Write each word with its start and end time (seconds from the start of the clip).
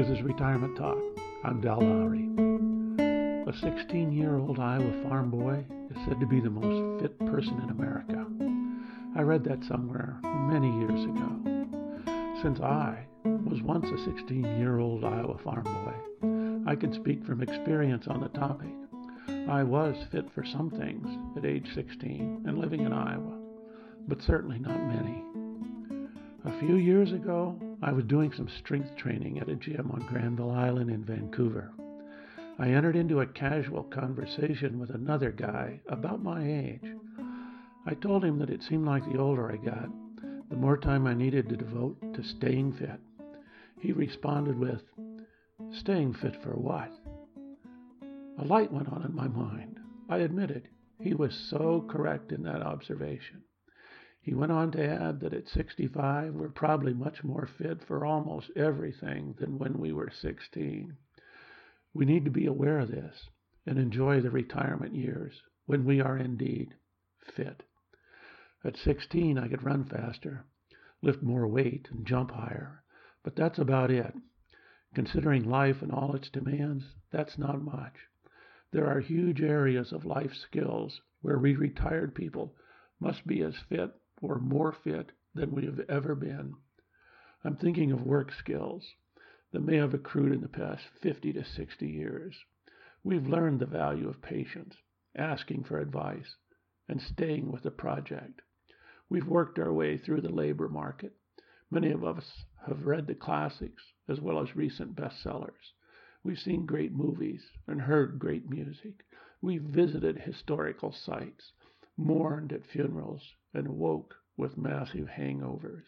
This 0.00 0.18
is 0.18 0.22
Retirement 0.22 0.78
Talk. 0.78 0.96
I'm 1.44 1.60
Dal 1.60 1.78
Lowry. 1.78 2.26
A 3.46 3.52
16 3.52 4.12
year 4.12 4.38
old 4.38 4.58
Iowa 4.58 4.90
farm 5.02 5.30
boy 5.30 5.62
is 5.90 5.96
said 6.06 6.18
to 6.20 6.26
be 6.26 6.40
the 6.40 6.48
most 6.48 7.02
fit 7.02 7.18
person 7.26 7.60
in 7.60 7.68
America. 7.68 8.24
I 9.14 9.20
read 9.20 9.44
that 9.44 9.62
somewhere 9.68 10.16
many 10.22 10.70
years 10.78 11.04
ago. 11.04 12.40
Since 12.40 12.60
I 12.60 13.04
was 13.44 13.60
once 13.60 13.84
a 13.90 14.02
16 14.02 14.42
year 14.58 14.78
old 14.78 15.04
Iowa 15.04 15.36
farm 15.44 15.64
boy, 15.64 16.70
I 16.70 16.76
can 16.76 16.94
speak 16.94 17.22
from 17.26 17.42
experience 17.42 18.06
on 18.08 18.22
the 18.22 18.28
topic. 18.28 18.72
I 19.50 19.62
was 19.62 19.96
fit 20.10 20.32
for 20.34 20.46
some 20.46 20.70
things 20.70 21.06
at 21.36 21.44
age 21.44 21.74
16 21.74 22.44
and 22.46 22.56
living 22.56 22.86
in 22.86 22.94
Iowa, 22.94 23.38
but 24.08 24.22
certainly 24.22 24.60
not 24.60 24.82
many. 24.82 25.22
A 26.46 26.58
few 26.58 26.76
years 26.76 27.12
ago, 27.12 27.69
I 27.82 27.92
was 27.92 28.04
doing 28.04 28.30
some 28.32 28.48
strength 28.48 28.94
training 28.96 29.38
at 29.40 29.48
a 29.48 29.56
gym 29.56 29.90
on 29.90 30.06
Granville 30.06 30.50
Island 30.50 30.90
in 30.90 31.02
Vancouver. 31.02 31.72
I 32.58 32.68
entered 32.68 32.94
into 32.94 33.20
a 33.20 33.26
casual 33.26 33.84
conversation 33.84 34.78
with 34.78 34.90
another 34.90 35.32
guy 35.32 35.80
about 35.88 36.22
my 36.22 36.46
age. 36.46 36.84
I 37.86 37.94
told 37.94 38.22
him 38.22 38.38
that 38.38 38.50
it 38.50 38.62
seemed 38.62 38.84
like 38.84 39.10
the 39.10 39.18
older 39.18 39.50
I 39.50 39.56
got, 39.56 39.88
the 40.50 40.56
more 40.56 40.76
time 40.76 41.06
I 41.06 41.14
needed 41.14 41.48
to 41.48 41.56
devote 41.56 41.96
to 42.12 42.22
staying 42.22 42.74
fit. 42.74 43.00
He 43.78 43.92
responded 43.92 44.58
with, 44.58 44.82
Staying 45.72 46.12
fit 46.14 46.36
for 46.42 46.50
what? 46.50 46.92
A 48.38 48.44
light 48.44 48.70
went 48.70 48.88
on 48.88 49.04
in 49.04 49.14
my 49.14 49.28
mind. 49.28 49.78
I 50.10 50.18
admitted 50.18 50.68
he 51.00 51.14
was 51.14 51.34
so 51.34 51.86
correct 51.88 52.30
in 52.30 52.42
that 52.42 52.60
observation. 52.60 53.42
He 54.22 54.34
went 54.34 54.52
on 54.52 54.70
to 54.72 54.86
add 54.86 55.20
that 55.20 55.32
at 55.32 55.48
65 55.48 56.34
we're 56.34 56.50
probably 56.50 56.92
much 56.92 57.24
more 57.24 57.46
fit 57.46 57.82
for 57.82 58.04
almost 58.04 58.50
everything 58.54 59.34
than 59.38 59.58
when 59.58 59.78
we 59.78 59.92
were 59.92 60.10
16. 60.10 60.94
We 61.94 62.04
need 62.04 62.26
to 62.26 62.30
be 62.30 62.44
aware 62.44 62.78
of 62.80 62.90
this 62.90 63.30
and 63.64 63.78
enjoy 63.78 64.20
the 64.20 64.30
retirement 64.30 64.94
years 64.94 65.42
when 65.64 65.86
we 65.86 66.02
are 66.02 66.18
indeed 66.18 66.74
fit. 67.34 67.62
At 68.62 68.76
16, 68.76 69.38
I 69.38 69.48
could 69.48 69.62
run 69.62 69.84
faster, 69.84 70.44
lift 71.00 71.22
more 71.22 71.48
weight, 71.48 71.88
and 71.90 72.06
jump 72.06 72.30
higher, 72.30 72.84
but 73.22 73.34
that's 73.34 73.58
about 73.58 73.90
it. 73.90 74.14
Considering 74.94 75.48
life 75.48 75.80
and 75.80 75.90
all 75.90 76.14
its 76.14 76.28
demands, 76.28 76.84
that's 77.10 77.38
not 77.38 77.62
much. 77.62 77.94
There 78.70 78.86
are 78.86 79.00
huge 79.00 79.40
areas 79.40 79.92
of 79.92 80.04
life 80.04 80.34
skills 80.34 81.00
where 81.22 81.38
we 81.38 81.56
retired 81.56 82.14
people 82.14 82.54
must 83.00 83.26
be 83.26 83.42
as 83.42 83.56
fit 83.56 83.94
or 84.20 84.38
more 84.38 84.72
fit 84.72 85.12
than 85.34 85.52
we 85.52 85.64
have 85.64 85.80
ever 85.88 86.14
been. 86.14 86.54
I'm 87.42 87.56
thinking 87.56 87.92
of 87.92 88.06
work 88.06 88.32
skills 88.32 88.84
that 89.52 89.64
may 89.64 89.76
have 89.76 89.94
accrued 89.94 90.32
in 90.32 90.40
the 90.40 90.48
past 90.48 90.84
50 91.00 91.32
to 91.32 91.44
60 91.44 91.88
years. 91.88 92.36
We've 93.02 93.26
learned 93.26 93.60
the 93.60 93.66
value 93.66 94.08
of 94.08 94.20
patience, 94.20 94.76
asking 95.16 95.64
for 95.64 95.78
advice, 95.78 96.36
and 96.86 97.00
staying 97.00 97.50
with 97.50 97.62
the 97.62 97.70
project. 97.70 98.42
We've 99.08 99.26
worked 99.26 99.58
our 99.58 99.72
way 99.72 99.96
through 99.96 100.20
the 100.20 100.32
labor 100.32 100.68
market. 100.68 101.16
Many 101.70 101.90
of 101.90 102.04
us 102.04 102.44
have 102.66 102.86
read 102.86 103.06
the 103.06 103.14
classics 103.14 103.82
as 104.08 104.20
well 104.20 104.38
as 104.40 104.54
recent 104.54 104.94
bestsellers. 104.94 105.72
We've 106.22 106.38
seen 106.38 106.66
great 106.66 106.92
movies 106.92 107.50
and 107.66 107.80
heard 107.80 108.18
great 108.18 108.50
music. 108.50 109.04
We've 109.40 109.62
visited 109.62 110.18
historical 110.18 110.92
sites, 110.92 111.52
mourned 111.96 112.52
at 112.52 112.66
funerals, 112.66 113.34
and 113.52 113.68
woke 113.68 114.14
with 114.36 114.56
massive 114.56 115.08
hangovers. 115.08 115.84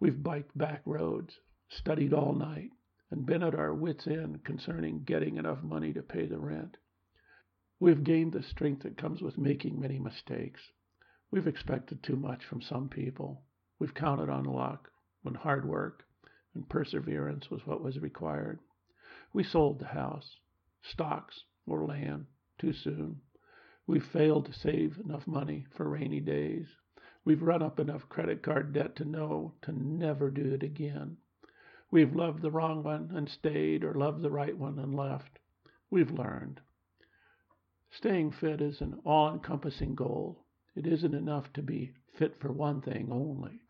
We've 0.00 0.22
biked 0.22 0.56
back 0.56 0.82
roads, 0.84 1.38
studied 1.68 2.12
all 2.12 2.34
night, 2.34 2.70
and 3.10 3.26
been 3.26 3.42
at 3.42 3.54
our 3.54 3.74
wits' 3.74 4.06
end 4.06 4.44
concerning 4.44 5.04
getting 5.04 5.36
enough 5.36 5.62
money 5.62 5.92
to 5.92 6.02
pay 6.02 6.26
the 6.26 6.38
rent. 6.38 6.76
We've 7.80 8.04
gained 8.04 8.32
the 8.32 8.42
strength 8.42 8.82
that 8.82 8.96
comes 8.96 9.22
with 9.22 9.38
making 9.38 9.78
many 9.78 9.98
mistakes. 9.98 10.60
We've 11.30 11.46
expected 11.46 12.02
too 12.02 12.16
much 12.16 12.44
from 12.44 12.62
some 12.62 12.88
people. 12.88 13.42
We've 13.78 13.94
counted 13.94 14.28
on 14.28 14.44
luck 14.44 14.90
when 15.22 15.34
hard 15.34 15.64
work 15.64 16.04
and 16.54 16.68
perseverance 16.68 17.50
was 17.50 17.66
what 17.66 17.82
was 17.82 17.98
required. 17.98 18.60
We 19.32 19.42
sold 19.42 19.80
the 19.80 19.86
house, 19.86 20.38
stocks, 20.82 21.44
or 21.66 21.84
land 21.84 22.26
too 22.58 22.72
soon. 22.72 23.20
We've 23.86 24.04
failed 24.04 24.46
to 24.46 24.52
save 24.52 24.98
enough 24.98 25.26
money 25.26 25.66
for 25.70 25.88
rainy 25.90 26.20
days. 26.20 26.66
We've 27.24 27.42
run 27.42 27.62
up 27.62 27.78
enough 27.78 28.08
credit 28.08 28.42
card 28.42 28.72
debt 28.72 28.96
to 28.96 29.04
know 29.04 29.54
to 29.62 29.72
never 29.72 30.30
do 30.30 30.54
it 30.54 30.62
again. 30.62 31.18
We've 31.90 32.16
loved 32.16 32.40
the 32.40 32.50
wrong 32.50 32.82
one 32.82 33.10
and 33.14 33.28
stayed, 33.28 33.84
or 33.84 33.94
loved 33.94 34.22
the 34.22 34.30
right 34.30 34.56
one 34.56 34.78
and 34.78 34.94
left. 34.94 35.38
We've 35.90 36.10
learned. 36.10 36.60
Staying 37.90 38.32
fit 38.32 38.60
is 38.60 38.80
an 38.80 39.00
all 39.04 39.32
encompassing 39.32 39.94
goal. 39.94 40.44
It 40.74 40.86
isn't 40.86 41.14
enough 41.14 41.52
to 41.52 41.62
be 41.62 41.92
fit 42.14 42.36
for 42.40 42.50
one 42.50 42.80
thing 42.80 43.12
only. 43.12 43.60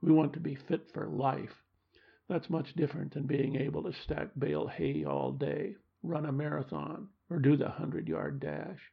We 0.00 0.12
want 0.12 0.32
to 0.34 0.40
be 0.40 0.54
fit 0.54 0.90
for 0.92 1.08
life. 1.08 1.62
That's 2.28 2.48
much 2.48 2.74
different 2.74 3.14
than 3.14 3.26
being 3.26 3.56
able 3.56 3.82
to 3.82 3.92
stack 3.92 4.30
bale 4.38 4.68
hay 4.68 5.04
all 5.04 5.32
day, 5.32 5.76
run 6.02 6.24
a 6.24 6.32
marathon, 6.32 7.08
or 7.28 7.40
do 7.40 7.56
the 7.56 7.68
hundred 7.68 8.08
yard 8.08 8.40
dash. 8.40 8.92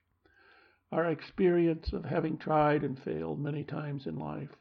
Our 0.94 1.06
experience 1.06 1.92
of 1.92 2.06
having 2.06 2.38
tried 2.38 2.84
and 2.84 3.02
failed 3.02 3.40
many 3.40 3.64
times 3.64 4.06
in 4.06 4.16
life 4.16 4.56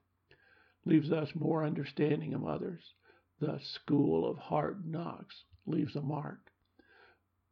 leaves 0.86 1.12
us 1.12 1.34
more 1.34 1.62
understanding 1.62 2.32
of 2.32 2.46
others. 2.46 2.94
The 3.38 3.58
school 3.58 4.24
of 4.26 4.38
hard 4.38 4.86
knocks 4.86 5.44
leaves 5.66 5.94
a 5.94 6.00
mark. 6.00 6.50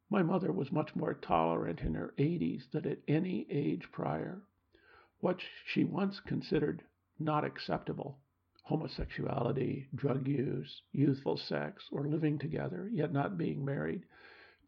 My 0.09 0.23
mother 0.23 0.51
was 0.51 0.73
much 0.73 0.97
more 0.97 1.13
tolerant 1.13 1.81
in 1.81 1.93
her 1.93 2.15
80s 2.17 2.71
than 2.71 2.87
at 2.87 3.03
any 3.07 3.47
age 3.51 3.93
prior. 3.93 4.41
What 5.19 5.43
she 5.67 5.85
once 5.85 6.19
considered 6.19 6.83
not 7.19 7.45
acceptable 7.45 8.19
homosexuality, 8.63 9.91
drug 9.95 10.27
use, 10.27 10.81
youthful 10.91 11.37
sex, 11.37 11.85
or 11.93 12.09
living 12.09 12.39
together 12.39 12.89
yet 12.91 13.13
not 13.13 13.37
being 13.37 13.63
married 13.63 14.07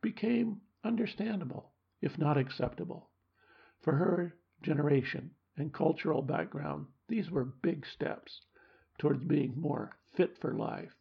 became 0.03 0.61
understandable, 0.85 1.73
if 2.03 2.19
not 2.19 2.37
acceptable. 2.37 3.09
For 3.83 3.97
her 3.97 4.37
generation 4.63 5.35
and 5.57 5.75
cultural 5.75 6.23
background, 6.23 6.87
these 7.09 7.33
were 7.33 7.45
big 7.45 7.85
steps 7.85 8.41
towards 8.97 9.25
being 9.25 9.61
more 9.61 9.99
fit 10.13 10.39
for 10.39 10.55
life. 10.55 10.95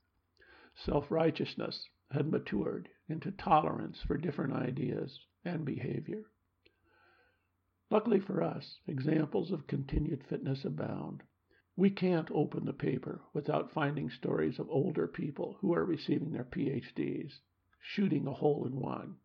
Self 0.73 1.11
righteousness 1.11 1.87
had 2.09 2.31
matured 2.31 2.89
into 3.07 3.31
tolerance 3.33 4.01
for 4.01 4.17
different 4.17 4.53
ideas 4.53 5.19
and 5.45 5.63
behavior. 5.63 6.23
Luckily 7.91 8.19
for 8.19 8.41
us, 8.41 8.79
examples 8.87 9.51
of 9.51 9.67
continued 9.67 10.23
fitness 10.23 10.65
abound. 10.65 11.21
We 11.75 11.91
can't 11.91 12.31
open 12.31 12.65
the 12.65 12.73
paper 12.73 13.21
without 13.31 13.71
finding 13.71 14.09
stories 14.09 14.57
of 14.57 14.67
older 14.71 15.07
people 15.07 15.57
who 15.61 15.71
are 15.75 15.85
receiving 15.85 16.31
their 16.31 16.45
PhDs, 16.45 17.41
shooting 17.79 18.25
a 18.25 18.33
hole 18.33 18.65
in 18.65 18.79
one, 18.79 19.17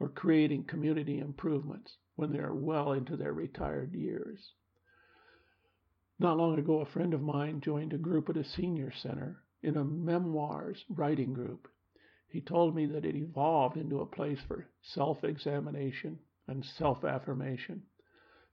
or 0.00 0.08
creating 0.08 0.64
community 0.64 1.18
improvements 1.18 1.98
when 2.16 2.32
they 2.32 2.38
are 2.38 2.54
well 2.54 2.92
into 2.92 3.16
their 3.16 3.32
retired 3.32 3.94
years. 3.94 4.52
Not 6.18 6.36
long 6.36 6.58
ago, 6.58 6.80
a 6.80 6.86
friend 6.86 7.14
of 7.14 7.22
mine 7.22 7.60
joined 7.60 7.92
a 7.92 7.98
group 7.98 8.28
at 8.28 8.36
a 8.36 8.44
senior 8.44 8.92
center 8.92 9.42
in 9.62 9.76
a 9.76 9.84
memoirs 9.84 10.84
writing 10.88 11.32
group. 11.32 11.68
He 12.28 12.40
told 12.40 12.74
me 12.74 12.86
that 12.86 13.04
it 13.04 13.16
evolved 13.16 13.76
into 13.76 14.00
a 14.00 14.06
place 14.06 14.40
for 14.40 14.68
self 14.82 15.24
examination 15.24 16.18
and 16.46 16.64
self 16.64 17.04
affirmation. 17.04 17.82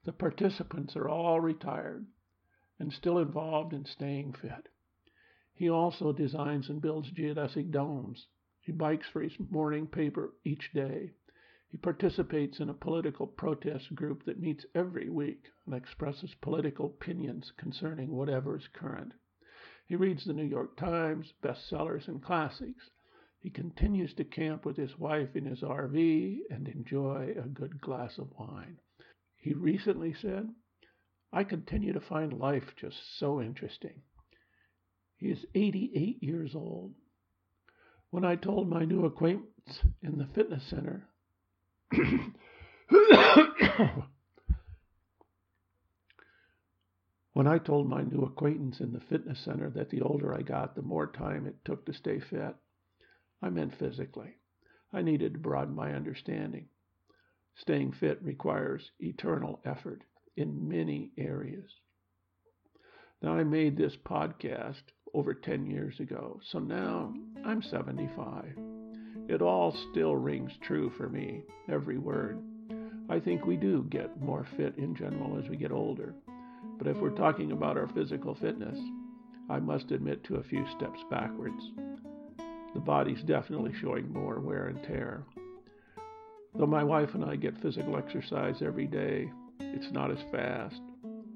The 0.04 0.14
participants 0.14 0.96
are 0.96 1.10
all 1.10 1.40
retired 1.40 2.06
and 2.80 2.92
still 2.94 3.20
involved 3.20 3.74
in 3.74 3.86
staying 3.86 4.34
fit. 4.34 4.70
He 5.54 5.70
also 5.70 6.14
designs 6.14 6.70
and 6.70 6.82
builds 6.82 7.12
geodesic 7.12 7.70
domes. 7.72 8.28
He 8.62 8.72
bikes 8.72 9.08
for 9.10 9.22
his 9.22 9.38
morning 9.52 9.88
paper 9.88 10.34
each 10.44 10.72
day. 10.74 11.12
He 11.72 11.78
participates 11.78 12.60
in 12.60 12.70
a 12.70 12.74
political 12.74 13.28
protest 13.28 13.94
group 13.94 14.24
that 14.26 14.40
meets 14.40 14.66
every 14.74 15.08
week 15.08 15.52
and 15.68 15.76
expresses 15.76 16.34
political 16.42 16.88
opinions 16.88 17.52
concerning 17.58 18.10
whatever 18.10 18.58
is 18.58 18.68
current. 18.70 19.14
He 19.86 19.96
reads 19.96 20.26
the 20.26 20.34
New 20.34 20.46
York 20.46 20.78
Times, 20.78 21.32
bestsellers, 21.44 22.08
and 22.08 22.24
classics. 22.24 22.90
He 23.40 23.52
continues 23.52 24.16
to 24.16 24.24
camp 24.24 24.66
with 24.66 24.78
his 24.78 24.98
wife 24.98 25.36
in 25.36 25.46
his 25.46 25.62
RV 25.62 26.40
and 26.50 26.68
enjoy 26.68 27.36
a 27.38 27.48
good 27.48 27.80
glass 27.80 28.18
of 28.18 28.32
wine. 28.40 28.80
He 29.36 29.54
recently 29.54 30.14
said, 30.14 30.52
I 31.32 31.44
continue 31.44 31.94
to 31.94 32.02
find 32.02 32.34
life 32.34 32.76
just 32.78 32.98
so 33.20 33.40
interesting. 33.40 34.02
He 35.18 35.28
is 35.28 35.46
88 35.54 36.24
years 36.24 36.56
old. 36.56 36.96
When 38.10 38.26
I 38.26 38.38
told 38.38 38.68
my 38.68 38.86
new 38.86 39.06
acquaintance 39.06 39.84
in 40.02 40.18
the 40.18 40.26
fitness 40.34 40.68
center 40.68 41.08
when 47.34 47.48
I 47.48 47.58
told 47.58 47.90
my 47.90 48.04
new 48.04 48.24
acquaintance 48.24 48.80
in 48.80 48.94
the 48.94 49.00
fitness 49.00 49.40
center 49.40 49.70
that 49.72 49.90
the 49.90 50.02
older 50.02 50.36
I 50.36 50.42
got, 50.42 50.76
the 50.76 50.82
more 50.82 51.08
time 51.08 51.48
it 51.48 51.56
took 51.66 51.86
to 51.86 51.94
stay 51.94 52.20
fit, 52.20 52.56
I 53.42 53.50
meant 53.50 53.76
physically. 53.80 54.36
I 54.94 55.02
needed 55.02 55.34
to 55.34 55.40
broaden 55.40 55.76
my 55.76 55.94
understanding. 55.94 56.68
Staying 57.56 57.94
fit 57.94 58.22
requires 58.24 58.92
eternal 59.00 59.60
effort 59.66 60.04
in 60.38 60.68
many 60.68 61.12
areas. 61.18 61.70
Now, 63.22 63.34
I 63.34 63.44
made 63.44 63.76
this 63.76 63.98
podcast 63.98 64.84
over 65.14 65.34
10 65.34 65.66
years 65.66 66.00
ago, 66.00 66.40
so 66.44 66.60
now 66.60 67.14
I'm 67.44 67.62
75. 67.62 68.69
It 69.30 69.44
all 69.44 69.72
still 69.92 70.16
rings 70.16 70.52
true 70.60 70.90
for 70.98 71.08
me, 71.08 71.44
every 71.72 72.00
word. 72.00 72.40
I 73.10 73.20
think 73.20 73.46
we 73.46 73.58
do 73.58 73.86
get 73.92 74.20
more 74.20 74.48
fit 74.58 74.74
in 74.80 74.96
general 74.96 75.38
as 75.38 75.48
we 75.48 75.56
get 75.56 75.72
older. 75.72 76.16
But 76.80 76.88
if 76.88 76.98
we're 76.98 77.12
talking 77.12 77.52
about 77.52 77.78
our 77.78 77.88
physical 77.90 78.34
fitness, 78.34 78.80
I 79.48 79.60
must 79.60 79.92
admit 79.92 80.24
to 80.24 80.38
a 80.38 80.44
few 80.44 80.66
steps 80.76 81.00
backwards. 81.12 81.64
The 82.74 82.80
body's 82.80 83.22
definitely 83.22 83.72
showing 83.80 84.12
more 84.12 84.40
wear 84.40 84.66
and 84.66 84.82
tear. 84.82 85.24
Though 86.56 86.66
my 86.66 86.84
wife 86.84 87.14
and 87.14 87.24
I 87.24 87.36
get 87.36 87.62
physical 87.62 87.98
exercise 87.98 88.64
every 88.64 88.88
day, 88.88 89.30
it's 89.60 89.92
not 89.92 90.10
as 90.10 90.32
fast 90.32 90.82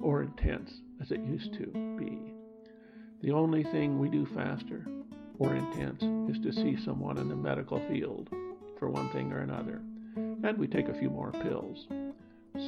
or 0.02 0.24
intense 0.24 0.72
as 1.00 1.12
it 1.12 1.20
used 1.20 1.54
to 1.60 1.68
be. 2.00 2.34
The 3.22 3.34
only 3.34 3.64
thing 3.64 4.00
we 4.00 4.10
do 4.10 4.26
faster 4.34 4.84
or 5.40 5.56
intense 5.56 6.04
is 6.36 6.42
to 6.44 6.52
see 6.54 6.78
someone 6.84 7.18
in 7.18 7.30
the 7.30 7.36
medical 7.36 7.80
field 7.88 8.30
for 8.80 8.90
one 8.90 9.10
thing 9.12 9.32
or 9.32 9.40
another, 9.40 9.82
and 10.16 10.58
we 10.58 10.68
take 10.68 10.88
a 10.88 11.00
few 11.00 11.10
more 11.10 11.32
pills. 11.32 11.88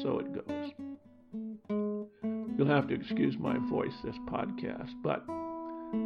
So 0.02 0.20
it 0.20 0.34
goes. 0.34 0.72
You'll 2.58 2.68
have 2.68 2.88
to 2.88 2.96
excuse 2.96 3.38
my 3.38 3.58
voice 3.70 3.94
this 4.04 4.16
podcast, 4.28 4.94
but 5.04 5.24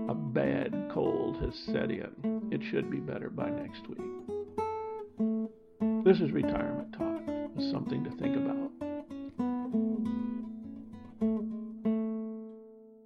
a 0.09 0.13
bad 0.13 0.89
cold 0.91 1.37
has 1.41 1.53
set 1.67 1.91
in. 1.91 2.49
It 2.51 2.61
should 2.71 2.89
be 2.89 2.97
better 2.97 3.29
by 3.29 3.49
next 3.49 3.87
week. 3.87 3.99
This 6.03 6.19
is 6.19 6.31
retirement 6.31 6.93
talk, 6.93 7.21
something 7.71 8.03
to 8.03 8.11
think 8.11 8.35
about. 8.35 8.78